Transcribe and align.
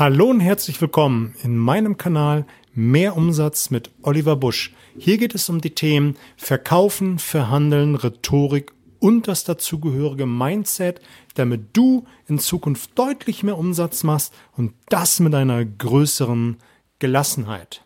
Hallo 0.00 0.30
und 0.30 0.40
herzlich 0.40 0.80
willkommen 0.80 1.34
in 1.42 1.58
meinem 1.58 1.98
Kanal 1.98 2.46
Mehr 2.72 3.18
Umsatz 3.18 3.68
mit 3.68 3.90
Oliver 4.00 4.34
Busch. 4.34 4.72
Hier 4.96 5.18
geht 5.18 5.34
es 5.34 5.50
um 5.50 5.60
die 5.60 5.74
Themen 5.74 6.16
Verkaufen, 6.38 7.18
Verhandeln, 7.18 7.96
Rhetorik 7.96 8.72
und 8.98 9.28
das 9.28 9.44
dazugehörige 9.44 10.24
Mindset, 10.24 11.02
damit 11.34 11.76
du 11.76 12.06
in 12.28 12.38
Zukunft 12.38 12.98
deutlich 12.98 13.42
mehr 13.42 13.58
Umsatz 13.58 14.02
machst 14.02 14.32
und 14.56 14.72
das 14.88 15.20
mit 15.20 15.34
einer 15.34 15.66
größeren 15.66 16.56
Gelassenheit. 16.98 17.84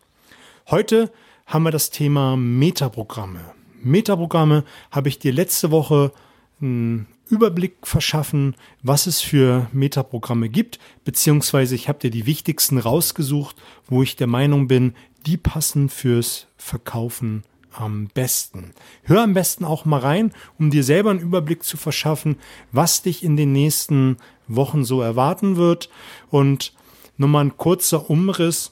Heute 0.69 1.11
haben 1.45 1.63
wir 1.63 1.71
das 1.71 1.89
Thema 1.89 2.37
Metaprogramme. 2.37 3.41
Metaprogramme 3.83 4.63
habe 4.89 5.09
ich 5.09 5.19
dir 5.19 5.33
letzte 5.33 5.69
Woche 5.69 6.13
einen 6.61 7.07
Überblick 7.29 7.75
verschaffen, 7.83 8.55
was 8.83 9.07
es 9.07 9.21
für 9.21 9.67
Metaprogramme 9.73 10.49
gibt, 10.49 10.79
beziehungsweise 11.03 11.75
ich 11.75 11.89
habe 11.89 11.99
dir 11.99 12.11
die 12.11 12.25
wichtigsten 12.25 12.77
rausgesucht, 12.77 13.55
wo 13.87 14.03
ich 14.03 14.15
der 14.15 14.27
Meinung 14.27 14.67
bin, 14.67 14.93
die 15.25 15.37
passen 15.37 15.89
fürs 15.89 16.47
Verkaufen 16.57 17.43
am 17.71 18.07
besten. 18.13 18.73
Hör 19.03 19.23
am 19.23 19.33
besten 19.33 19.65
auch 19.65 19.85
mal 19.85 19.99
rein, 19.99 20.31
um 20.57 20.69
dir 20.69 20.83
selber 20.83 21.11
einen 21.11 21.19
Überblick 21.19 21.63
zu 21.63 21.77
verschaffen, 21.77 22.37
was 22.71 23.01
dich 23.01 23.23
in 23.23 23.35
den 23.35 23.51
nächsten 23.51 24.17
Wochen 24.47 24.85
so 24.85 25.01
erwarten 25.01 25.55
wird. 25.57 25.89
Und 26.29 26.73
nochmal 27.17 27.45
ein 27.45 27.57
kurzer 27.57 28.09
Umriss. 28.09 28.71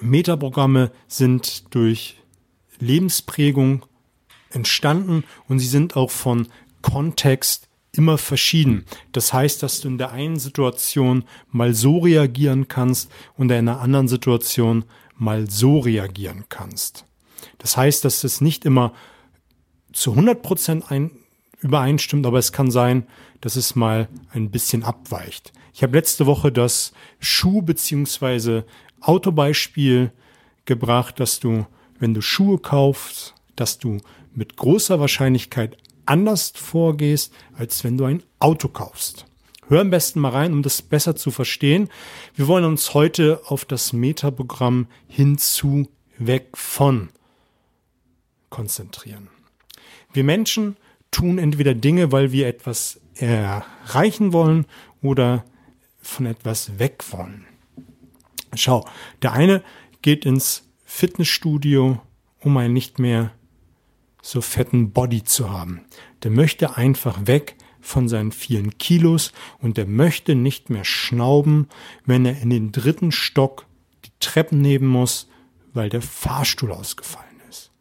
Metaprogramme 0.00 0.90
sind 1.06 1.74
durch 1.74 2.16
Lebensprägung 2.78 3.84
entstanden 4.50 5.24
und 5.48 5.58
sie 5.58 5.66
sind 5.66 5.96
auch 5.96 6.10
von 6.10 6.48
Kontext 6.92 7.68
immer 7.92 8.18
verschieden. 8.18 8.84
Das 9.12 9.32
heißt, 9.32 9.62
dass 9.62 9.80
du 9.80 9.88
in 9.88 9.98
der 9.98 10.12
einen 10.12 10.38
Situation 10.38 11.24
mal 11.50 11.74
so 11.74 11.98
reagieren 11.98 12.68
kannst 12.68 13.10
und 13.36 13.50
in 13.50 13.58
einer 13.58 13.80
anderen 13.80 14.08
Situation 14.08 14.84
mal 15.16 15.48
so 15.50 15.78
reagieren 15.78 16.44
kannst. 16.48 17.06
Das 17.58 17.76
heißt, 17.76 18.04
dass 18.04 18.24
es 18.24 18.40
nicht 18.40 18.64
immer 18.64 18.92
zu 19.92 20.10
100 20.10 20.42
Prozent 20.42 20.90
ein, 20.90 21.10
übereinstimmt, 21.60 22.26
aber 22.26 22.38
es 22.38 22.52
kann 22.52 22.70
sein, 22.70 23.06
dass 23.40 23.56
es 23.56 23.74
mal 23.74 24.08
ein 24.30 24.50
bisschen 24.50 24.82
abweicht. 24.82 25.52
Ich 25.72 25.82
habe 25.82 25.96
letzte 25.96 26.26
Woche 26.26 26.52
das 26.52 26.92
Schuh- 27.20 27.62
beziehungsweise 27.62 28.66
Autobeispiel 29.00 30.12
gebracht, 30.66 31.20
dass 31.20 31.40
du, 31.40 31.66
wenn 31.98 32.14
du 32.14 32.20
Schuhe 32.20 32.58
kaufst, 32.58 33.34
dass 33.56 33.78
du 33.78 33.98
mit 34.34 34.56
großer 34.56 35.00
Wahrscheinlichkeit 35.00 35.76
anders 36.06 36.52
vorgehst, 36.54 37.32
als 37.54 37.84
wenn 37.84 37.96
du 37.96 38.04
ein 38.04 38.22
Auto 38.38 38.68
kaufst. 38.68 39.26
Hör 39.68 39.80
am 39.80 39.90
besten 39.90 40.20
mal 40.20 40.30
rein, 40.30 40.52
um 40.52 40.62
das 40.62 40.82
besser 40.82 41.16
zu 41.16 41.30
verstehen. 41.30 41.88
Wir 42.34 42.46
wollen 42.46 42.64
uns 42.64 42.94
heute 42.94 43.40
auf 43.46 43.64
das 43.64 43.92
Metaprogramm 43.92 44.86
hinzu, 45.08 45.88
weg 46.18 46.48
von 46.54 47.08
konzentrieren. 48.50 49.28
Wir 50.12 50.24
Menschen 50.24 50.76
tun 51.10 51.38
entweder 51.38 51.74
Dinge, 51.74 52.12
weil 52.12 52.32
wir 52.32 52.46
etwas 52.48 53.00
erreichen 53.14 54.32
wollen 54.32 54.66
oder 55.00 55.44
von 56.00 56.26
etwas 56.26 56.78
weg 56.78 57.02
wollen. 57.10 57.46
Schau, 58.54 58.86
der 59.22 59.32
eine 59.32 59.62
geht 60.02 60.26
ins 60.26 60.68
Fitnessstudio, 60.84 62.00
um 62.40 62.56
ein 62.56 62.72
nicht 62.72 62.98
mehr 62.98 63.32
so 64.22 64.40
fetten 64.40 64.92
Body 64.92 65.24
zu 65.24 65.50
haben. 65.50 65.82
Der 66.22 66.30
möchte 66.30 66.76
einfach 66.76 67.26
weg 67.26 67.56
von 67.80 68.08
seinen 68.08 68.32
vielen 68.32 68.78
Kilos 68.78 69.32
und 69.58 69.76
der 69.76 69.86
möchte 69.86 70.34
nicht 70.34 70.70
mehr 70.70 70.84
schnauben, 70.84 71.68
wenn 72.06 72.24
er 72.24 72.40
in 72.40 72.48
den 72.48 72.72
dritten 72.72 73.12
Stock 73.12 73.66
die 74.04 74.12
Treppen 74.20 74.60
nehmen 74.62 74.86
muss, 74.86 75.28
weil 75.74 75.88
der 75.88 76.02
Fahrstuhl 76.02 76.70
ausgefallen 76.70 77.40
ist. 77.50 77.72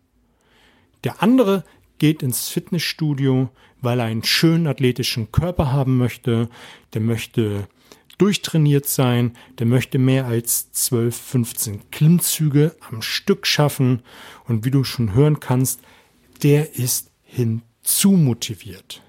Der 1.04 1.22
andere 1.22 1.64
geht 2.00 2.24
ins 2.24 2.50
Fitnessstudio, 2.50 3.50
weil 3.82 4.00
er 4.00 4.06
einen 4.06 4.24
schönen 4.24 4.66
athletischen 4.66 5.32
Körper 5.32 5.72
haben 5.72 5.98
möchte, 5.98 6.50
der 6.94 7.02
möchte 7.02 7.68
durchtrainiert 8.18 8.88
sein, 8.88 9.36
der 9.58 9.66
möchte 9.66 9.98
mehr 9.98 10.26
als 10.26 10.72
12, 10.72 11.16
15 11.16 11.92
Klimmzüge 11.92 12.76
am 12.88 13.02
Stück 13.02 13.48
schaffen 13.48 14.04
und 14.46 14.66
wie 14.66 14.72
du 14.72 14.84
schon 14.84 15.14
hören 15.14 15.40
kannst, 15.40 15.80
der 16.44 16.76
ist 16.76 17.12
hinzumotiviert. 17.24 19.02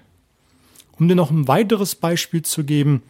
Um 0.99 1.07
dir 1.07 1.15
noch 1.15 1.31
ein 1.31 1.47
weiteres 1.47 1.95
Beispiel 1.95 2.43
zu 2.43 2.63
geben, 2.63 3.01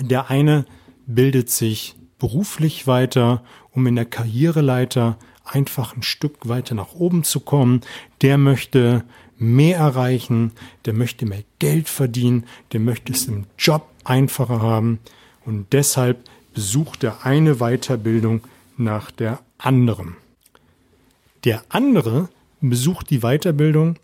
der 0.00 0.30
eine 0.30 0.64
bildet 1.06 1.50
sich 1.50 1.94
beruflich 2.18 2.86
weiter, 2.86 3.42
um 3.70 3.86
in 3.86 3.96
der 3.96 4.04
Karriereleiter 4.04 5.18
einfach 5.44 5.96
ein 5.96 6.02
Stück 6.02 6.48
weiter 6.48 6.74
nach 6.74 6.94
oben 6.94 7.24
zu 7.24 7.40
kommen. 7.40 7.80
Der 8.20 8.38
möchte 8.38 9.04
mehr 9.38 9.78
erreichen, 9.78 10.52
der 10.84 10.92
möchte 10.92 11.26
mehr 11.26 11.42
Geld 11.58 11.88
verdienen, 11.88 12.46
der 12.72 12.80
möchte 12.80 13.12
es 13.12 13.26
im 13.26 13.46
Job 13.58 13.88
einfacher 14.04 14.60
haben 14.60 15.00
und 15.44 15.72
deshalb 15.72 16.24
besucht 16.54 17.02
er 17.02 17.24
eine 17.24 17.56
Weiterbildung 17.56 18.42
nach 18.76 19.10
der 19.10 19.40
anderen. 19.58 20.16
Der 21.44 21.64
andere 21.68 22.28
besucht 22.70 23.10
die 23.10 23.20
Weiterbildung, 23.20 23.96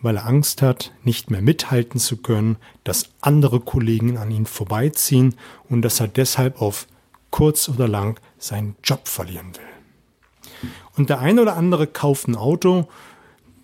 weil 0.00 0.16
er 0.16 0.26
Angst 0.26 0.62
hat, 0.62 0.92
nicht 1.02 1.30
mehr 1.30 1.42
mithalten 1.42 1.98
zu 1.98 2.18
können, 2.18 2.56
dass 2.84 3.10
andere 3.20 3.60
Kollegen 3.60 4.18
an 4.18 4.30
ihn 4.30 4.46
vorbeiziehen 4.46 5.34
und 5.68 5.82
dass 5.82 6.00
er 6.00 6.08
deshalb 6.08 6.60
auf 6.60 6.86
kurz 7.30 7.68
oder 7.68 7.88
lang 7.88 8.20
seinen 8.38 8.76
Job 8.84 9.08
verlieren 9.08 9.52
will. 9.56 10.70
Und 10.96 11.10
der 11.10 11.20
eine 11.20 11.42
oder 11.42 11.56
andere 11.56 11.86
kauft 11.86 12.28
ein 12.28 12.36
Auto, 12.36 12.86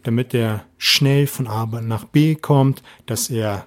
damit 0.03 0.34
er 0.34 0.65
schnell 0.78 1.27
von 1.27 1.47
A 1.47 1.67
nach 1.67 2.05
B 2.05 2.34
kommt, 2.34 2.83
dass 3.07 3.31
er 3.31 3.67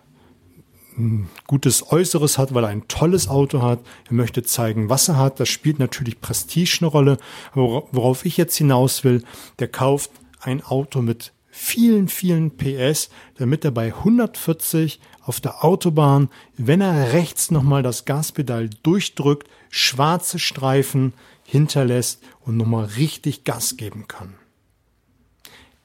ein 0.97 1.29
gutes 1.47 1.91
Äußeres 1.91 2.37
hat, 2.37 2.53
weil 2.53 2.65
er 2.65 2.69
ein 2.69 2.87
tolles 2.87 3.27
Auto 3.27 3.61
hat. 3.61 3.79
Er 4.07 4.13
möchte 4.13 4.43
zeigen, 4.43 4.89
was 4.89 5.07
er 5.07 5.17
hat. 5.17 5.39
Das 5.39 5.49
spielt 5.49 5.79
natürlich 5.79 6.21
Prestige 6.21 6.79
eine 6.81 6.87
Rolle. 6.87 7.17
Aber 7.51 7.87
worauf 7.91 8.25
ich 8.25 8.37
jetzt 8.37 8.57
hinaus 8.57 9.03
will, 9.03 9.23
der 9.59 9.67
kauft 9.67 10.11
ein 10.43 10.63
Auto 10.63 11.01
mit 11.01 11.33
vielen, 11.49 12.07
vielen 12.07 12.57
PS, 12.57 13.09
damit 13.35 13.63
er 13.63 13.71
bei 13.71 13.93
140 13.93 14.99
auf 15.21 15.39
der 15.39 15.63
Autobahn, 15.63 16.29
wenn 16.57 16.81
er 16.81 17.13
rechts 17.13 17.51
nochmal 17.51 17.83
das 17.83 18.05
Gaspedal 18.05 18.69
durchdrückt, 18.81 19.47
schwarze 19.69 20.39
Streifen 20.39 21.13
hinterlässt 21.45 22.23
und 22.41 22.57
nochmal 22.57 22.85
richtig 22.85 23.43
Gas 23.43 23.77
geben 23.77 24.07
kann. 24.07 24.33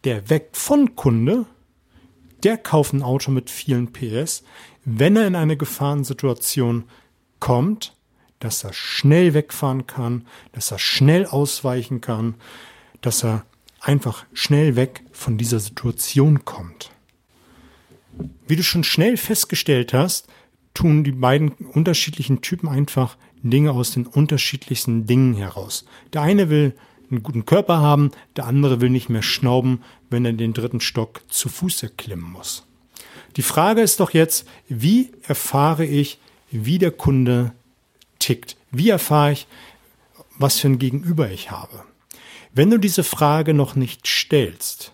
Der 0.05 0.31
Weg 0.31 0.51
von 0.53 0.97
Kunde, 0.97 1.45
der 2.43 2.57
kauft 2.57 2.95
ein 2.95 3.03
Auto 3.03 3.31
mit 3.31 3.51
vielen 3.51 3.93
PS, 3.93 4.45
wenn 4.85 5.17
er 5.17 5.27
in 5.27 5.37
eine 5.37 5.57
Gefahrensituation 5.57 6.85
kommt, 7.41 7.95
dass 8.39 8.65
er 8.65 8.73
schnell 8.73 9.35
wegfahren 9.35 9.87
kann, 9.87 10.27
dass 10.53 10.71
er 10.71 10.79
schnell 10.79 11.27
ausweichen 11.27 12.01
kann, 12.01 12.37
dass 13.01 13.25
er 13.25 13.45
einfach 13.81 14.25
schnell 14.33 14.77
weg 14.77 15.05
von 15.13 15.39
dieser 15.39 15.61
Situation 15.61 16.45
kommt. 16.45 16.91
Wie 18.47 18.57
du 18.57 18.63
schon 18.63 18.85
schnell 18.85 19.17
festgestellt 19.17 19.93
hast, 19.93 20.29
tun 20.75 21.05
die 21.05 21.13
beiden 21.13 21.51
unterschiedlichen 21.51 22.41
Typen 22.41 22.69
einfach 22.69 23.17
Dinge 23.43 23.73
aus 23.73 23.93
den 23.93 24.07
unterschiedlichsten 24.07 25.07
Dingen 25.07 25.35
heraus. 25.35 25.85
Der 26.13 26.23
eine 26.23 26.51
will 26.51 26.75
einen 27.11 27.23
guten 27.23 27.47
Körper 27.47 27.79
haben, 27.79 28.11
der 28.37 28.47
andere 28.47 28.81
will 28.81 28.91
nicht 28.91 29.09
mehr 29.09 29.23
schnauben, 29.23 29.83
wenn 30.11 30.25
er 30.25 30.33
den 30.33 30.53
dritten 30.53 30.81
Stock 30.81 31.23
zu 31.29 31.49
Fuß 31.49 31.83
erklimmen 31.83 32.31
muss. 32.31 32.67
Die 33.37 33.43
Frage 33.43 33.83
ist 33.83 34.01
doch 34.01 34.11
jetzt, 34.11 34.47
wie 34.69 35.13
erfahre 35.23 35.85
ich, 35.85 36.19
wie 36.51 36.79
der 36.79 36.91
Kunde 36.91 37.53
tickt? 38.19 38.57
Wie 38.71 38.89
erfahre 38.89 39.33
ich, 39.33 39.47
was 40.39 40.59
für 40.59 40.69
ein 40.69 40.79
Gegenüber 40.79 41.31
ich 41.31 41.51
habe? 41.51 41.85
Wenn 42.53 42.71
du 42.71 42.79
diese 42.79 43.05
Frage 43.05 43.55
noch 43.55 43.77
nicht 43.77 44.07
stellst, 44.07 44.93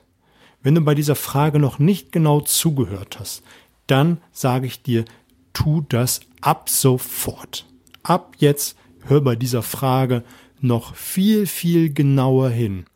wenn 0.62 0.74
du 0.74 0.80
bei 0.80 0.94
dieser 0.94 1.14
Frage 1.14 1.58
noch 1.58 1.78
nicht 1.78 2.10
genau 2.12 2.40
zugehört 2.40 3.18
hast, 3.20 3.42
dann 3.86 4.18
sage 4.32 4.66
ich 4.66 4.82
dir, 4.82 5.04
tu 5.52 5.84
das 5.88 6.20
ab 6.40 6.68
sofort. 6.68 7.66
Ab 8.02 8.34
jetzt 8.38 8.76
hör 9.02 9.20
bei 9.20 9.36
dieser 9.36 9.62
Frage 9.62 10.24
noch 10.60 10.94
viel, 10.96 11.46
viel 11.46 11.92
genauer 11.92 12.50
hin. 12.50 12.86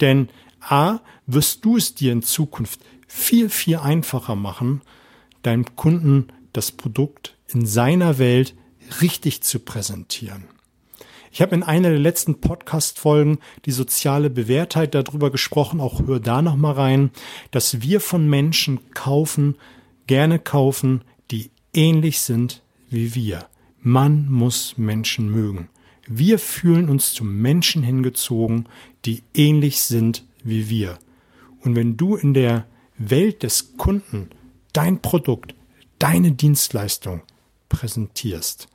Denn 0.00 0.28
A, 0.60 1.00
wirst 1.26 1.64
du 1.64 1.76
es 1.76 1.94
dir 1.94 2.12
in 2.12 2.22
Zukunft 2.22 2.80
viel, 3.06 3.48
viel 3.48 3.76
einfacher 3.76 4.34
machen, 4.34 4.82
deinem 5.42 5.76
Kunden 5.76 6.28
das 6.52 6.72
Produkt 6.72 7.36
in 7.48 7.66
seiner 7.66 8.18
Welt 8.18 8.54
richtig 9.00 9.42
zu 9.42 9.60
präsentieren. 9.60 10.44
Ich 11.30 11.42
habe 11.42 11.54
in 11.54 11.62
einer 11.62 11.90
der 11.90 11.98
letzten 11.98 12.40
Podcast-Folgen 12.40 13.38
die 13.64 13.72
soziale 13.72 14.30
Bewährtheit 14.30 14.94
darüber 14.94 15.30
gesprochen, 15.30 15.80
auch 15.80 16.06
hör 16.06 16.20
da 16.20 16.42
noch 16.42 16.56
mal 16.56 16.72
rein, 16.72 17.10
dass 17.50 17.82
wir 17.82 18.00
von 18.00 18.28
Menschen 18.28 18.90
kaufen, 18.92 19.56
gerne 20.06 20.38
kaufen, 20.38 21.02
die 21.30 21.50
ähnlich 21.74 22.20
sind 22.20 22.62
wie 22.90 23.14
wir. 23.14 23.46
Man 23.80 24.30
muss 24.30 24.76
Menschen 24.76 25.30
mögen. 25.30 25.68
Wir 26.06 26.38
fühlen 26.38 26.88
uns 26.88 27.12
zu 27.12 27.24
Menschen 27.24 27.82
hingezogen, 27.82 28.66
die 29.04 29.22
ähnlich 29.34 29.82
sind 29.82 30.24
wie 30.42 30.70
wir. 30.70 30.98
Und 31.60 31.76
wenn 31.76 31.96
du 31.96 32.16
in 32.16 32.32
der 32.32 32.66
Welt 32.96 33.42
des 33.42 33.76
Kunden 33.76 34.30
dein 34.72 35.02
Produkt, 35.02 35.54
deine 35.98 36.32
Dienstleistung 36.32 37.22
präsentierst, 37.68 38.68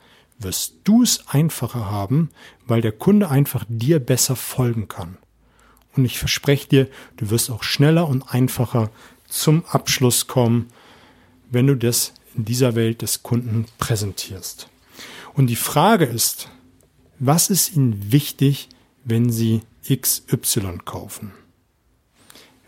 wirst 0.43 0.75
du 0.83 1.03
es 1.03 1.27
einfacher 1.27 1.89
haben, 1.89 2.29
weil 2.65 2.81
der 2.81 2.91
Kunde 2.91 3.29
einfach 3.29 3.65
dir 3.67 3.99
besser 3.99 4.35
folgen 4.35 4.87
kann. 4.87 5.17
Und 5.95 6.05
ich 6.05 6.17
verspreche 6.17 6.67
dir, 6.67 6.89
du 7.17 7.29
wirst 7.29 7.49
auch 7.49 7.63
schneller 7.63 8.07
und 8.07 8.33
einfacher 8.33 8.89
zum 9.27 9.63
Abschluss 9.65 10.27
kommen, 10.27 10.69
wenn 11.51 11.67
du 11.67 11.75
das 11.75 12.13
in 12.35 12.45
dieser 12.45 12.75
Welt 12.75 13.01
des 13.01 13.23
Kunden 13.23 13.65
präsentierst. 13.77 14.69
Und 15.33 15.47
die 15.47 15.55
Frage 15.55 16.05
ist, 16.05 16.49
was 17.19 17.49
ist 17.49 17.75
Ihnen 17.75 18.11
wichtig, 18.11 18.69
wenn 19.03 19.31
Sie 19.31 19.61
XY 19.89 20.79
kaufen? 20.85 21.31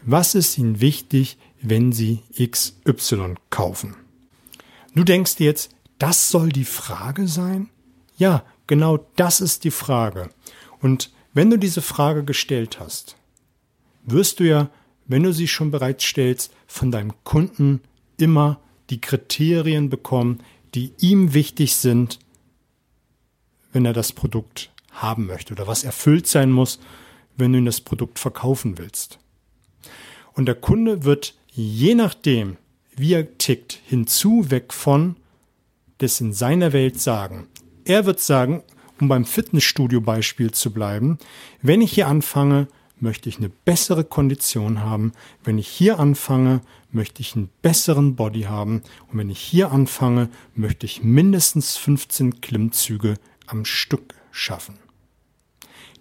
Was 0.03 0.35
ist 0.35 0.57
Ihnen 0.57 0.81
wichtig, 0.81 1.37
wenn 1.61 1.91
Sie 1.91 2.21
XY 2.39 3.35
kaufen? 3.49 3.95
Du 4.93 5.03
denkst 5.03 5.35
jetzt, 5.39 5.74
das 5.99 6.29
soll 6.29 6.49
die 6.49 6.65
Frage 6.65 7.27
sein? 7.27 7.69
Ja, 8.17 8.43
genau 8.67 9.05
das 9.15 9.41
ist 9.41 9.63
die 9.63 9.71
Frage. 9.71 10.29
Und 10.81 11.11
wenn 11.33 11.49
du 11.49 11.57
diese 11.57 11.81
Frage 11.81 12.23
gestellt 12.23 12.79
hast, 12.79 13.17
wirst 14.03 14.39
du 14.39 14.43
ja, 14.45 14.69
wenn 15.07 15.23
du 15.23 15.33
sie 15.33 15.47
schon 15.47 15.71
bereits 15.71 16.03
stellst, 16.03 16.53
von 16.67 16.91
deinem 16.91 17.13
Kunden 17.23 17.81
immer 18.17 18.59
die 18.89 19.01
Kriterien 19.01 19.89
bekommen, 19.89 20.41
die 20.73 20.93
ihm 20.99 21.33
wichtig 21.33 21.75
sind, 21.75 22.19
wenn 23.71 23.85
er 23.85 23.93
das 23.93 24.13
Produkt 24.13 24.71
haben 24.91 25.25
möchte 25.25 25.53
oder 25.53 25.67
was 25.67 25.83
erfüllt 25.83 26.27
sein 26.27 26.51
muss, 26.51 26.79
wenn 27.35 27.51
du 27.51 27.59
ihm 27.59 27.65
das 27.65 27.81
Produkt 27.81 28.19
verkaufen 28.19 28.77
willst. 28.77 29.19
Und 30.33 30.45
der 30.45 30.55
Kunde 30.55 31.03
wird 31.03 31.35
je 31.51 31.95
nachdem, 31.95 32.57
wie 32.95 33.13
er 33.13 33.37
tickt, 33.37 33.79
hinzu, 33.85 34.49
weg 34.51 34.73
von, 34.73 35.17
das 35.99 36.21
in 36.21 36.33
seiner 36.33 36.73
Welt 36.73 36.99
sagen. 36.99 37.47
Er 37.85 38.05
wird 38.05 38.19
sagen, 38.19 38.63
um 38.99 39.07
beim 39.07 39.25
Fitnessstudio-Beispiel 39.25 40.51
zu 40.51 40.71
bleiben, 40.71 41.17
wenn 41.61 41.81
ich 41.81 41.93
hier 41.93 42.07
anfange, 42.07 42.67
möchte 42.99 43.29
ich 43.29 43.37
eine 43.37 43.49
bessere 43.49 44.03
Kondition 44.03 44.81
haben. 44.81 45.11
Wenn 45.43 45.57
ich 45.57 45.67
hier 45.67 45.99
anfange, 45.99 46.61
möchte 46.91 47.21
ich 47.21 47.35
einen 47.35 47.49
besseren 47.61 48.15
Body 48.15 48.43
haben. 48.43 48.81
Und 49.11 49.17
wenn 49.19 49.29
ich 49.29 49.39
hier 49.39 49.71
anfange, 49.71 50.29
möchte 50.55 50.85
ich 50.85 51.03
mindestens 51.03 51.75
15 51.77 52.41
Klimmzüge 52.41 53.15
am 53.47 53.65
Stück 53.65 54.15
schaffen. 54.31 54.79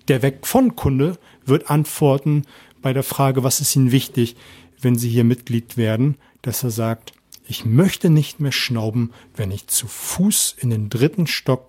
Der 0.08 0.22
Weg 0.22 0.46
von 0.46 0.76
Kunde 0.76 1.18
wird 1.44 1.70
antworten 1.70 2.44
bei 2.80 2.92
der 2.92 3.02
Frage, 3.02 3.42
was 3.42 3.60
ist 3.60 3.74
Ihnen 3.74 3.90
wichtig, 3.90 4.36
wenn 4.80 4.96
Sie 4.96 5.08
hier 5.08 5.24
Mitglied 5.24 5.76
werden, 5.76 6.16
dass 6.42 6.62
er 6.62 6.70
sagt, 6.70 7.12
ich 7.46 7.64
möchte 7.64 8.10
nicht 8.10 8.40
mehr 8.40 8.52
schnauben, 8.52 9.12
wenn 9.36 9.50
ich 9.50 9.66
zu 9.66 9.86
Fuß 9.86 10.56
in 10.58 10.70
den 10.70 10.88
dritten 10.88 11.26
Stock 11.26 11.66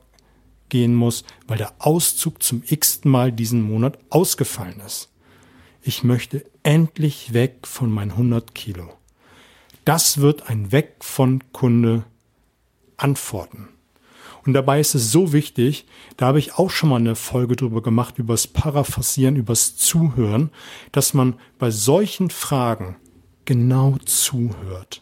gehen 0.70 0.96
muss, 0.96 1.26
weil 1.48 1.58
der 1.58 1.74
Auszug 1.80 2.42
zum 2.42 2.64
x-ten 2.66 3.12
Mal 3.12 3.32
diesen 3.32 3.62
Monat 3.62 4.00
ausgefallen 4.10 4.80
ist. 4.86 5.10
Ich 5.82 6.04
möchte 6.04 6.46
endlich 6.64 7.34
weg 7.34 7.68
von 7.68 7.92
meinen 7.92 8.12
100 8.12 8.56
Kilo. 8.56 8.94
Das 9.84 10.20
wird 10.20 10.50
ein 10.50 10.72
Weg 10.72 10.96
von 11.02 11.44
Kunde 11.52 12.06
antworten. 12.98 13.68
Und 14.46 14.54
dabei 14.54 14.80
ist 14.80 14.96
es 14.96 15.12
so 15.12 15.34
wichtig, 15.34 15.86
da 16.18 16.28
habe 16.28 16.40
ich 16.40 16.54
auch 16.54 16.70
schon 16.70 16.90
mal 16.90 16.98
eine 16.98 17.16
Folge 17.16 17.56
drüber 17.56 17.82
gemacht, 17.82 18.18
übers 18.18 18.48
Paraphrasieren, 18.48 19.36
übers 19.36 19.76
Zuhören, 19.76 20.52
dass 20.92 21.14
man 21.14 21.36
bei 21.60 21.72
solchen 21.72 22.30
Fragen 22.30 22.96
genau 23.46 23.98
zuhört 24.06 25.02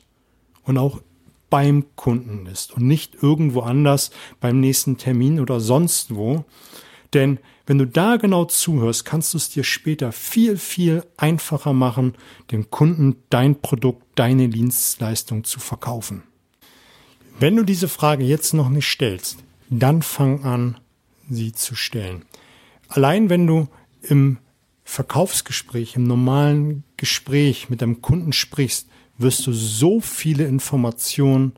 und 0.64 0.78
auch 0.78 1.02
beim 1.50 1.86
Kunden 1.96 2.48
ist 2.48 2.74
und 2.74 2.88
nicht 2.88 3.22
irgendwo 3.22 3.62
anders 3.62 4.10
beim 4.40 4.60
nächsten 4.60 4.98
Termin 4.98 5.40
oder 5.40 5.60
sonst 5.60 6.16
wo. 6.16 6.46
Denn 7.14 7.38
wenn 7.68 7.78
du 7.78 7.86
da 7.86 8.18
genau 8.18 8.46
zuhörst, 8.46 9.06
kannst 9.06 9.34
du 9.34 9.38
es 9.38 9.50
dir 9.50 9.64
später 9.64 10.12
viel, 10.12 10.58
viel 10.58 11.04
einfacher 11.16 11.74
machen, 11.74 12.16
dem 12.52 12.72
Kunden 12.72 13.18
dein 13.30 13.62
Produkt, 13.62 14.04
deine 14.16 14.50
Dienstleistung 14.50 15.44
zu 15.44 15.60
verkaufen. 15.60 16.24
Wenn 17.40 17.56
du 17.56 17.64
diese 17.64 17.88
Frage 17.88 18.24
jetzt 18.24 18.54
noch 18.54 18.70
nicht 18.70 18.88
stellst, 18.88 19.38
dann 19.70 20.02
fang 20.02 20.44
an, 20.44 20.78
sie 21.30 21.52
zu 21.52 21.76
stellen. 21.76 22.26
Allein 22.90 23.30
wenn 23.30 23.48
du 23.48 23.68
im 24.02 24.40
Verkaufsgespräch, 24.84 25.96
im 25.96 26.04
normalen 26.04 26.84
Gespräch 26.98 27.70
mit 27.70 27.82
deinem 27.82 28.02
Kunden 28.02 28.34
sprichst, 28.34 28.88
wirst 29.18 29.46
du 29.48 29.54
so 29.54 30.00
viele 30.00 30.46
Informationen 30.46 31.54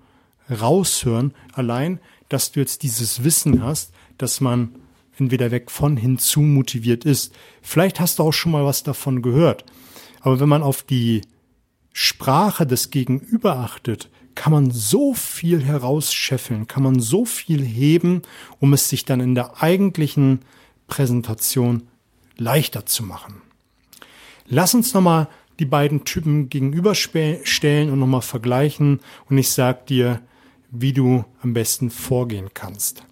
raushören, 0.50 1.34
allein, 1.54 2.00
dass 2.30 2.52
du 2.52 2.60
jetzt 2.60 2.84
dieses 2.84 3.24
Wissen 3.24 3.64
hast, 3.64 3.94
dass 4.18 4.42
man 4.42 4.76
entweder 5.18 5.52
weg 5.52 5.72
von 5.72 5.98
hinzu 5.98 6.42
motiviert 6.42 7.06
ist. 7.06 7.34
Vielleicht 7.62 8.00
hast 8.00 8.20
du 8.20 8.24
auch 8.24 8.34
schon 8.34 8.52
mal 8.52 8.66
was 8.66 8.84
davon 8.84 9.22
gehört. 9.22 9.66
Aber 10.22 10.40
wenn 10.40 10.50
man 10.50 10.64
auf 10.64 10.84
die 10.84 11.22
Sprache 11.94 12.68
des 12.68 12.90
Gegenüber 12.90 13.58
achtet, 13.58 14.10
kann 14.34 14.52
man 14.52 14.70
so 14.72 15.14
viel 15.14 15.64
herausscheffeln, 15.64 16.68
kann 16.68 16.84
man 16.84 17.00
so 17.00 17.24
viel 17.24 17.64
heben, 17.64 18.22
um 18.60 18.74
es 18.74 18.90
sich 18.90 19.06
dann 19.06 19.22
in 19.22 19.34
der 19.34 19.64
eigentlichen 19.64 20.40
Präsentation 20.88 21.88
leichter 22.38 22.86
zu 22.86 23.04
machen. 23.04 23.42
Lass 24.48 24.74
uns 24.74 24.94
nochmal 24.94 25.30
die 25.60 25.66
beiden 25.66 26.06
Typen 26.06 26.50
gegenüberstellen 26.50 27.90
und 27.92 28.00
nochmal 28.00 28.22
vergleichen 28.22 29.00
und 29.30 29.38
ich 29.38 29.50
sag 29.50 29.88
dir, 29.88 30.22
wie 30.72 30.94
du 30.94 31.24
am 31.42 31.54
besten 31.54 31.90
vorgehen 31.90 32.50
kannst. 32.54 33.04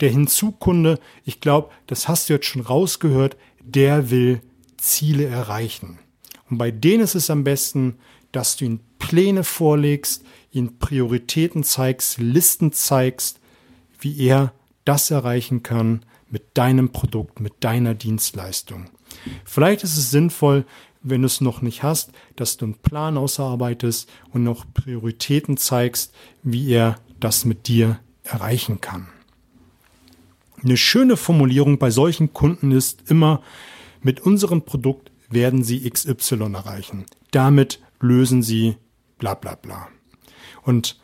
Der 0.00 0.10
Hinzukunde, 0.10 0.98
ich 1.24 1.40
glaube, 1.40 1.70
das 1.86 2.08
hast 2.08 2.28
du 2.28 2.34
jetzt 2.34 2.46
schon 2.46 2.62
rausgehört, 2.62 3.36
der 3.60 4.10
will 4.10 4.42
Ziele 4.76 5.24
erreichen. 5.24 5.98
Und 6.50 6.58
bei 6.58 6.70
denen 6.70 7.02
ist 7.02 7.14
es 7.14 7.30
am 7.30 7.44
besten, 7.44 7.96
dass 8.32 8.56
du 8.56 8.66
ihnen 8.66 8.80
Pläne 8.98 9.44
vorlegst, 9.44 10.24
ihnen 10.52 10.78
Prioritäten 10.78 11.64
zeigst, 11.64 12.18
Listen 12.18 12.72
zeigst, 12.72 13.40
wie 14.00 14.18
er 14.26 14.52
das 14.84 15.10
erreichen 15.10 15.62
kann 15.62 16.04
mit 16.28 16.42
deinem 16.54 16.90
Produkt, 16.90 17.40
mit 17.40 17.54
deiner 17.60 17.94
Dienstleistung. 17.94 18.90
Vielleicht 19.44 19.84
ist 19.84 19.96
es 19.96 20.10
sinnvoll, 20.10 20.64
wenn 21.08 21.22
du 21.22 21.26
es 21.26 21.40
noch 21.40 21.62
nicht 21.62 21.82
hast, 21.82 22.12
dass 22.34 22.56
du 22.56 22.66
einen 22.66 22.74
Plan 22.74 23.16
ausarbeitest 23.16 24.08
und 24.32 24.42
noch 24.42 24.64
Prioritäten 24.74 25.56
zeigst, 25.56 26.14
wie 26.42 26.70
er 26.70 26.96
das 27.20 27.44
mit 27.44 27.68
dir 27.68 27.98
erreichen 28.24 28.80
kann. 28.80 29.08
Eine 30.62 30.76
schöne 30.76 31.16
Formulierung 31.16 31.78
bei 31.78 31.90
solchen 31.90 32.32
Kunden 32.32 32.72
ist 32.72 33.10
immer, 33.10 33.42
mit 34.02 34.20
unserem 34.20 34.62
Produkt 34.62 35.12
werden 35.28 35.62
sie 35.62 35.88
XY 35.88 36.52
erreichen. 36.54 37.06
Damit 37.30 37.80
lösen 38.00 38.42
sie 38.42 38.76
bla 39.18 39.34
bla 39.34 39.54
bla. 39.54 39.88
Und 40.62 40.98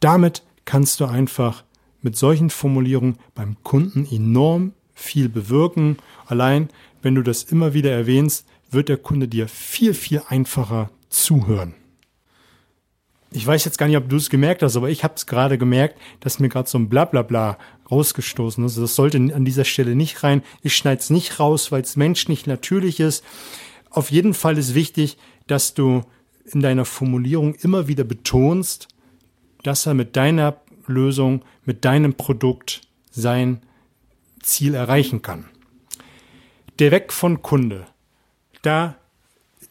damit 0.00 0.42
kannst 0.64 1.00
du 1.00 1.06
einfach 1.06 1.64
mit 2.02 2.16
solchen 2.16 2.50
Formulierungen 2.50 3.18
beim 3.34 3.56
Kunden 3.62 4.06
enorm 4.10 4.72
viel 4.94 5.28
bewirken. 5.28 5.96
Allein, 6.26 6.68
wenn 7.02 7.14
du 7.14 7.22
das 7.22 7.44
immer 7.44 7.74
wieder 7.74 7.90
erwähnst, 7.90 8.46
wird 8.70 8.88
der 8.88 8.96
Kunde 8.96 9.28
dir 9.28 9.48
viel, 9.48 9.94
viel 9.94 10.22
einfacher 10.28 10.90
zuhören. 11.08 11.74
Ich 13.30 13.46
weiß 13.46 13.64
jetzt 13.66 13.76
gar 13.76 13.86
nicht, 13.86 13.96
ob 13.96 14.08
du 14.08 14.16
es 14.16 14.30
gemerkt 14.30 14.62
hast, 14.62 14.76
aber 14.76 14.88
ich 14.88 15.04
habe 15.04 15.14
es 15.16 15.26
gerade 15.26 15.58
gemerkt, 15.58 15.98
dass 16.20 16.38
mir 16.38 16.48
gerade 16.48 16.68
so 16.68 16.78
ein 16.78 16.88
Blablabla 16.88 17.58
rausgestoßen 17.90 18.64
ist. 18.64 18.78
Das 18.78 18.94
sollte 18.94 19.18
an 19.18 19.44
dieser 19.44 19.64
Stelle 19.64 19.94
nicht 19.94 20.22
rein. 20.22 20.42
Ich 20.62 20.76
schneide 20.76 21.00
es 21.00 21.10
nicht 21.10 21.38
raus, 21.38 21.70
weil 21.70 21.82
es 21.82 21.96
menschlich 21.96 22.46
natürlich 22.46 23.00
ist. 23.00 23.22
Auf 23.90 24.10
jeden 24.10 24.32
Fall 24.32 24.56
ist 24.56 24.74
wichtig, 24.74 25.18
dass 25.46 25.74
du 25.74 26.02
in 26.44 26.60
deiner 26.60 26.86
Formulierung 26.86 27.54
immer 27.54 27.86
wieder 27.86 28.04
betonst, 28.04 28.88
dass 29.62 29.86
er 29.86 29.92
mit 29.92 30.16
deiner 30.16 30.60
Lösung, 30.86 31.44
mit 31.64 31.84
deinem 31.84 32.14
Produkt 32.14 32.80
sein 33.10 33.60
Ziel 34.40 34.74
erreichen 34.74 35.20
kann. 35.20 35.44
Der 36.78 36.92
Weg 36.92 37.12
von 37.12 37.42
Kunde 37.42 37.86
da, 38.62 38.96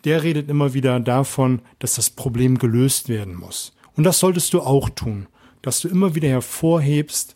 der 0.03 0.23
redet 0.23 0.49
immer 0.49 0.73
wieder 0.73 0.99
davon, 0.99 1.61
dass 1.79 1.95
das 1.95 2.09
Problem 2.09 2.57
gelöst 2.57 3.09
werden 3.09 3.35
muss. 3.35 3.73
Und 3.95 4.03
das 4.03 4.19
solltest 4.19 4.53
du 4.53 4.61
auch 4.61 4.89
tun, 4.89 5.27
dass 5.61 5.81
du 5.81 5.87
immer 5.87 6.15
wieder 6.15 6.29
hervorhebst, 6.29 7.35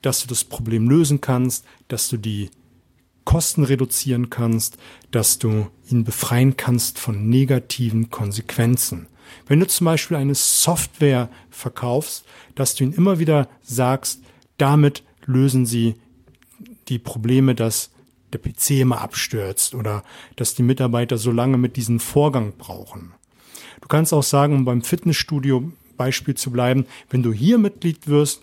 dass 0.00 0.22
du 0.22 0.28
das 0.28 0.44
Problem 0.44 0.88
lösen 0.88 1.20
kannst, 1.20 1.64
dass 1.88 2.08
du 2.08 2.16
die 2.16 2.50
Kosten 3.24 3.64
reduzieren 3.64 4.30
kannst, 4.30 4.78
dass 5.10 5.38
du 5.38 5.68
ihn 5.88 6.04
befreien 6.04 6.56
kannst 6.56 6.98
von 6.98 7.28
negativen 7.28 8.10
Konsequenzen. 8.10 9.06
Wenn 9.46 9.60
du 9.60 9.66
zum 9.66 9.84
Beispiel 9.84 10.16
eine 10.16 10.34
Software 10.34 11.30
verkaufst, 11.50 12.24
dass 12.54 12.74
du 12.74 12.84
ihn 12.84 12.92
immer 12.92 13.18
wieder 13.18 13.48
sagst, 13.62 14.22
damit 14.58 15.04
lösen 15.24 15.66
sie 15.66 15.94
die 16.88 16.98
Probleme, 16.98 17.54
dass 17.54 17.91
der 18.32 18.38
PC 18.38 18.80
immer 18.80 19.00
abstürzt 19.00 19.74
oder 19.74 20.02
dass 20.36 20.54
die 20.54 20.62
Mitarbeiter 20.62 21.18
so 21.18 21.30
lange 21.30 21.58
mit 21.58 21.76
diesem 21.76 22.00
Vorgang 22.00 22.54
brauchen. 22.56 23.12
Du 23.80 23.88
kannst 23.88 24.12
auch 24.12 24.22
sagen, 24.22 24.54
um 24.54 24.64
beim 24.64 24.82
Fitnessstudio 24.82 25.72
Beispiel 25.96 26.34
zu 26.34 26.50
bleiben, 26.50 26.86
wenn 27.10 27.22
du 27.22 27.32
hier 27.32 27.58
Mitglied 27.58 28.08
wirst, 28.08 28.42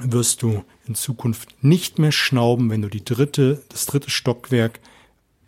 wirst 0.00 0.42
du 0.42 0.64
in 0.86 0.94
Zukunft 0.94 1.62
nicht 1.62 1.98
mehr 1.98 2.12
schnauben, 2.12 2.68
wenn 2.70 2.82
du 2.82 2.88
die 2.88 3.04
dritte, 3.04 3.62
das 3.68 3.86
dritte 3.86 4.10
Stockwerk 4.10 4.80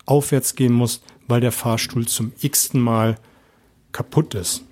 aufwärts 0.06 0.54
gehen 0.54 0.72
musst, 0.72 1.02
weil 1.26 1.40
der 1.40 1.52
Fahrstuhl 1.52 2.06
zum 2.06 2.32
x-ten 2.40 2.80
Mal 2.80 3.18
kaputt 3.92 4.34
ist. 4.34 4.62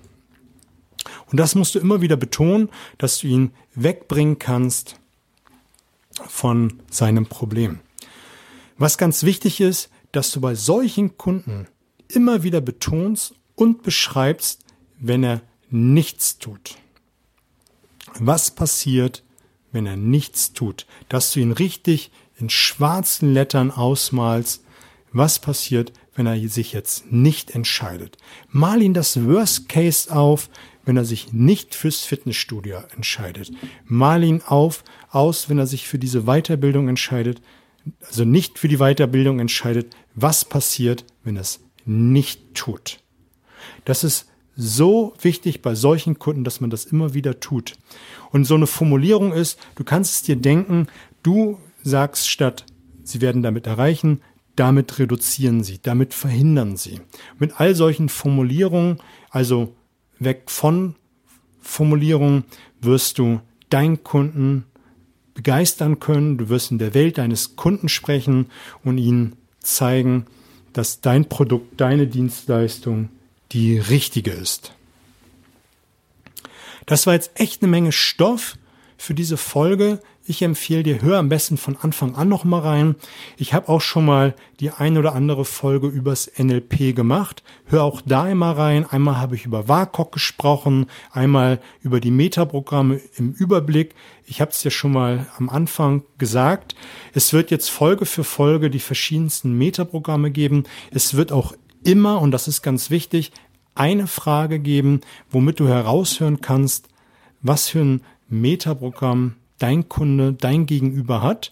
Und 1.29 1.39
das 1.39 1.55
musst 1.55 1.75
du 1.75 1.79
immer 1.79 2.01
wieder 2.01 2.15
betonen, 2.15 2.69
dass 2.97 3.19
du 3.19 3.27
ihn 3.27 3.51
wegbringen 3.73 4.39
kannst 4.39 4.99
von 6.27 6.81
seinem 6.89 7.25
Problem. 7.25 7.79
Was 8.77 8.97
ganz 8.97 9.23
wichtig 9.23 9.61
ist, 9.61 9.89
dass 10.11 10.31
du 10.31 10.41
bei 10.41 10.55
solchen 10.55 11.17
Kunden 11.17 11.67
immer 12.07 12.43
wieder 12.43 12.61
betonst 12.61 13.33
und 13.55 13.83
beschreibst, 13.83 14.61
wenn 14.99 15.23
er 15.23 15.41
nichts 15.69 16.37
tut. 16.37 16.75
Was 18.19 18.51
passiert, 18.51 19.23
wenn 19.71 19.85
er 19.85 19.97
nichts 19.97 20.53
tut? 20.53 20.85
Dass 21.09 21.31
du 21.31 21.39
ihn 21.39 21.51
richtig 21.51 22.11
in 22.37 22.49
schwarzen 22.49 23.33
Lettern 23.33 23.71
ausmalst. 23.71 24.63
Was 25.11 25.39
passiert, 25.39 25.93
wenn 26.15 26.25
er 26.25 26.37
sich 26.49 26.73
jetzt 26.73 27.11
nicht 27.11 27.51
entscheidet? 27.51 28.17
Mal 28.49 28.81
ihn 28.81 28.93
das 28.93 29.25
Worst 29.25 29.69
Case 29.69 30.13
auf, 30.13 30.49
wenn 30.85 30.97
er 30.97 31.05
sich 31.05 31.33
nicht 31.33 31.75
fürs 31.75 32.01
Fitnessstudio 32.01 32.77
entscheidet. 32.95 33.51
Mal 33.85 34.23
ihn 34.23 34.41
auf, 34.45 34.83
aus, 35.09 35.49
wenn 35.49 35.57
er 35.57 35.67
sich 35.67 35.87
für 35.87 35.97
diese 35.97 36.23
Weiterbildung 36.23 36.87
entscheidet, 36.89 37.41
also 38.05 38.25
nicht 38.25 38.59
für 38.59 38.67
die 38.67 38.77
Weiterbildung 38.77 39.39
entscheidet, 39.39 39.95
was 40.15 40.45
passiert, 40.45 41.05
wenn 41.23 41.37
es 41.37 41.61
nicht 41.85 42.55
tut. 42.55 42.99
Das 43.83 44.03
ist 44.03 44.27
so 44.55 45.13
wichtig 45.21 45.61
bei 45.61 45.75
solchen 45.75 46.17
Kunden, 46.17 46.43
dass 46.43 46.61
man 46.61 46.69
das 46.69 46.85
immer 46.85 47.13
wieder 47.13 47.39
tut. 47.39 47.73
Und 48.31 48.45
so 48.45 48.55
eine 48.55 48.67
Formulierung 48.67 49.33
ist, 49.33 49.59
du 49.75 49.83
kannst 49.83 50.15
es 50.15 50.21
dir 50.23 50.35
denken, 50.35 50.87
du 51.23 51.59
sagst 51.83 52.29
statt, 52.29 52.65
sie 53.03 53.21
werden 53.21 53.43
damit 53.43 53.67
erreichen, 53.67 54.21
damit 54.55 54.99
reduzieren 54.99 55.63
sie, 55.63 55.79
damit 55.81 56.13
verhindern 56.13 56.77
sie. 56.77 57.01
Mit 57.37 57.59
all 57.59 57.75
solchen 57.75 58.07
Formulierungen, 58.07 59.01
also 59.29 59.75
weg 60.19 60.43
von 60.47 60.95
Formulierungen, 61.59 62.45
wirst 62.79 63.19
du 63.19 63.41
deinen 63.69 64.03
Kunden 64.03 64.65
begeistern 65.35 65.99
können, 65.99 66.39
du 66.39 66.49
wirst 66.49 66.71
in 66.71 66.79
der 66.79 66.95
Welt 66.95 67.19
deines 67.19 67.55
Kunden 67.55 67.89
sprechen 67.89 68.47
und 68.83 68.97
ihnen 68.97 69.35
zeigen, 69.59 70.25
dass 70.73 71.01
dein 71.01 71.29
Produkt, 71.29 71.79
deine 71.79 72.07
Dienstleistung 72.07 73.09
die 73.51 73.77
richtige 73.77 74.31
ist. 74.31 74.73
Das 76.87 77.05
war 77.05 77.13
jetzt 77.13 77.31
echt 77.35 77.61
eine 77.61 77.69
Menge 77.69 77.91
Stoff 77.91 78.57
für 78.97 79.13
diese 79.13 79.37
Folge. 79.37 79.99
Ich 80.27 80.41
empfehle 80.41 80.81
dir, 80.81 81.03
hör 81.03 81.19
am 81.19 81.29
besten 81.29 81.55
von 81.55 81.77
Anfang 81.77 82.15
an 82.15 82.29
noch 82.29 82.45
mal 82.45 82.61
rein. 82.61 82.95
Ich 83.37 83.53
habe 83.53 83.69
auch 83.69 83.81
schon 83.81 84.05
mal 84.05 84.33
die 84.59 84.71
ein 84.71 84.97
oder 84.97 85.13
andere 85.13 85.45
Folge 85.45 85.85
übers 85.85 86.31
NLP 86.35 86.95
gemacht. 86.95 87.43
Hör 87.65 87.83
auch 87.83 88.01
da 88.03 88.27
immer 88.27 88.57
rein. 88.57 88.87
Einmal 88.89 89.17
habe 89.17 89.35
ich 89.35 89.45
über 89.45 89.67
WAKOK 89.67 90.11
gesprochen, 90.11 90.87
einmal 91.11 91.59
über 91.83 91.99
die 91.99 92.09
Metaprogramme 92.09 93.01
im 93.17 93.33
Überblick. 93.33 93.93
Ich 94.25 94.41
habe 94.41 94.49
es 94.49 94.63
ja 94.63 94.71
schon 94.71 94.93
mal 94.93 95.27
am 95.37 95.47
Anfang 95.47 96.01
gesagt. 96.17 96.73
Es 97.13 97.31
wird 97.31 97.51
jetzt 97.51 97.69
Folge 97.69 98.07
für 98.07 98.23
Folge 98.23 98.71
die 98.71 98.79
verschiedensten 98.79 99.55
Metaprogramme 99.55 100.31
geben. 100.31 100.63
Es 100.89 101.13
wird 101.13 101.31
auch 101.31 101.53
immer, 101.83 102.19
und 102.19 102.31
das 102.31 102.47
ist 102.47 102.63
ganz 102.63 102.89
wichtig, 102.89 103.31
eine 103.75 104.07
Frage 104.07 104.57
geben, 104.57 105.01
womit 105.29 105.59
du 105.59 105.67
heraushören 105.67 106.41
kannst, 106.41 106.87
was 107.43 107.69
für 107.69 107.81
ein 107.81 108.01
Metaprogramm 108.27 109.35
dein 109.57 109.89
Kunde, 109.89 110.33
dein 110.33 110.65
Gegenüber 110.65 111.21
hat. 111.21 111.51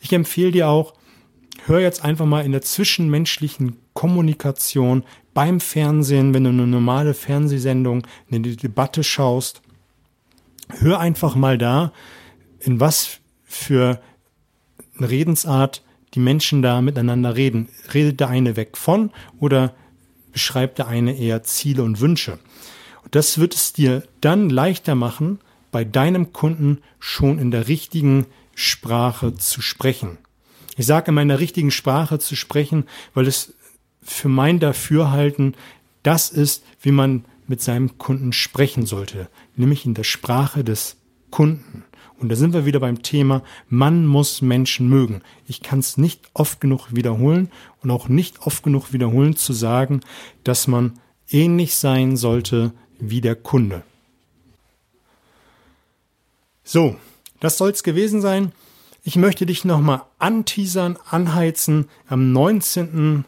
Ich 0.00 0.12
empfehle 0.12 0.52
dir 0.52 0.68
auch, 0.68 0.94
hör 1.66 1.80
jetzt 1.80 2.04
einfach 2.04 2.26
mal 2.26 2.44
in 2.44 2.52
der 2.52 2.62
zwischenmenschlichen 2.62 3.76
Kommunikation 3.92 5.04
beim 5.32 5.60
Fernsehen, 5.60 6.34
wenn 6.34 6.44
du 6.44 6.50
eine 6.50 6.66
normale 6.66 7.14
Fernsehsendung, 7.14 8.06
eine 8.30 8.40
Debatte 8.40 9.02
schaust, 9.02 9.62
hör 10.78 11.00
einfach 11.00 11.34
mal 11.34 11.58
da, 11.58 11.92
in 12.60 12.80
was 12.80 13.20
für 13.44 14.00
eine 14.98 15.10
Redensart 15.10 15.82
die 16.14 16.20
Menschen 16.20 16.62
da 16.62 16.80
miteinander 16.80 17.34
reden. 17.36 17.68
Redet 17.92 18.20
der 18.20 18.28
eine 18.28 18.56
weg 18.56 18.76
von 18.76 19.10
oder 19.40 19.74
beschreibt 20.32 20.78
der 20.78 20.86
eine 20.88 21.16
eher 21.16 21.42
Ziele 21.42 21.82
und 21.82 22.00
Wünsche? 22.00 22.38
Und 23.02 23.14
das 23.14 23.38
wird 23.38 23.54
es 23.54 23.72
dir 23.72 24.04
dann 24.20 24.48
leichter 24.48 24.94
machen, 24.94 25.40
bei 25.74 25.82
deinem 25.82 26.32
Kunden 26.32 26.78
schon 27.00 27.40
in 27.40 27.50
der 27.50 27.66
richtigen 27.66 28.26
Sprache 28.54 29.34
zu 29.34 29.60
sprechen. 29.60 30.18
Ich 30.76 30.86
sage 30.86 31.08
in 31.08 31.16
meiner 31.16 31.40
richtigen 31.40 31.72
Sprache 31.72 32.20
zu 32.20 32.36
sprechen, 32.36 32.84
weil 33.12 33.26
es 33.26 33.54
für 34.00 34.28
mein 34.28 34.60
Dafürhalten 34.60 35.56
das 36.04 36.30
ist, 36.30 36.62
wie 36.80 36.92
man 36.92 37.24
mit 37.48 37.60
seinem 37.60 37.98
Kunden 37.98 38.32
sprechen 38.32 38.86
sollte, 38.86 39.28
nämlich 39.56 39.84
in 39.84 39.94
der 39.94 40.04
Sprache 40.04 40.62
des 40.62 40.96
Kunden. 41.32 41.82
Und 42.20 42.28
da 42.28 42.36
sind 42.36 42.52
wir 42.52 42.66
wieder 42.66 42.78
beim 42.78 43.02
Thema, 43.02 43.42
man 43.68 44.06
muss 44.06 44.42
Menschen 44.42 44.88
mögen. 44.88 45.22
Ich 45.48 45.60
kann 45.60 45.80
es 45.80 45.98
nicht 45.98 46.30
oft 46.34 46.60
genug 46.60 46.94
wiederholen 46.94 47.50
und 47.82 47.90
auch 47.90 48.08
nicht 48.08 48.46
oft 48.46 48.62
genug 48.62 48.92
wiederholen 48.92 49.34
zu 49.34 49.52
sagen, 49.52 50.02
dass 50.44 50.68
man 50.68 51.00
ähnlich 51.30 51.74
sein 51.74 52.16
sollte 52.16 52.72
wie 53.00 53.20
der 53.20 53.34
Kunde. 53.34 53.82
So, 56.74 56.96
das 57.38 57.56
soll's 57.56 57.84
gewesen 57.84 58.20
sein. 58.20 58.50
Ich 59.04 59.14
möchte 59.14 59.46
dich 59.46 59.64
nochmal 59.64 60.02
anteasern, 60.18 60.98
anheizen. 61.08 61.88
Am 62.08 62.32
19. 62.32 63.24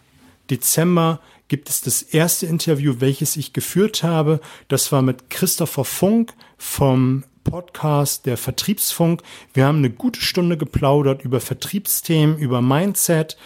Dezember 0.51 1.21
gibt 1.47 1.69
es 1.69 1.81
das 1.81 2.03
erste 2.03 2.47
Interview, 2.47 2.97
welches 2.99 3.37
ich 3.37 3.53
geführt 3.53 4.03
habe. 4.03 4.41
Das 4.67 4.91
war 4.91 5.01
mit 5.01 5.31
Christopher 5.31 5.85
Funk 5.85 6.35
vom 6.59 7.23
Podcast 7.45 8.27
der 8.27 8.37
Vertriebsfunk. 8.37 9.23
Wir 9.55 9.67
haben 9.67 9.79
eine 9.79 9.91
gute 9.91 10.21
Stunde 10.21 10.57
geplaudert 10.57 11.23
über 11.23 11.41
Vertriebsthemen, 11.41 12.39
über 12.39 12.61
Mindset, 12.61 13.37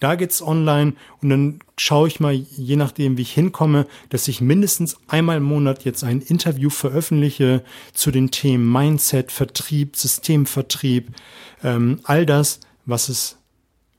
da 0.00 0.16
geht's 0.16 0.42
online 0.42 0.94
und 1.22 1.30
dann 1.30 1.60
schaue 1.76 2.08
ich 2.08 2.20
mal, 2.20 2.32
je 2.32 2.76
nachdem, 2.76 3.16
wie 3.16 3.22
ich 3.22 3.32
hinkomme, 3.32 3.86
dass 4.08 4.28
ich 4.28 4.40
mindestens 4.40 4.96
einmal 5.08 5.36
im 5.36 5.44
Monat 5.44 5.84
jetzt 5.84 6.02
ein 6.02 6.20
Interview 6.20 6.70
veröffentliche 6.70 7.62
zu 7.92 8.10
den 8.10 8.30
Themen 8.30 8.70
Mindset, 8.70 9.30
Vertrieb, 9.30 9.96
Systemvertrieb, 9.96 11.08
ähm, 11.62 12.00
all 12.04 12.26
das, 12.26 12.60
was 12.86 13.08
es 13.08 13.36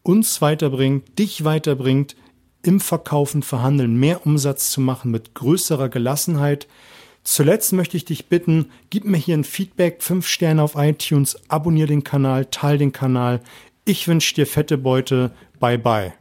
uns 0.03 0.41
weiterbringt, 0.41 1.17
dich 1.19 1.45
weiterbringt, 1.45 2.15
im 2.63 2.79
Verkaufen, 2.79 3.43
Verhandeln 3.43 3.95
mehr 3.95 4.25
Umsatz 4.25 4.71
zu 4.71 4.81
machen 4.81 5.11
mit 5.11 5.33
größerer 5.33 5.89
Gelassenheit. 5.89 6.67
Zuletzt 7.23 7.73
möchte 7.73 7.97
ich 7.97 8.05
dich 8.05 8.27
bitten, 8.27 8.67
gib 8.89 9.05
mir 9.05 9.17
hier 9.17 9.35
ein 9.35 9.43
Feedback, 9.43 10.01
fünf 10.01 10.27
Sterne 10.27 10.63
auf 10.63 10.75
iTunes, 10.75 11.37
abonniere 11.49 11.87
den 11.87 12.03
Kanal, 12.03 12.45
teile 12.45 12.79
den 12.79 12.91
Kanal. 12.91 13.41
Ich 13.85 14.07
wünsche 14.07 14.35
dir 14.35 14.47
fette 14.47 14.77
Beute. 14.77 15.31
Bye 15.61 15.77
bye. 15.77 16.20